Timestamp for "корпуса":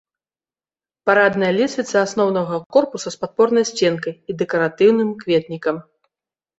2.79-3.09